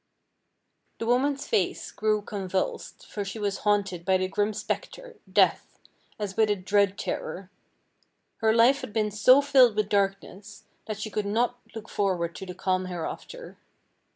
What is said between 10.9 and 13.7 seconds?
she could not look forward to the calm hereafter.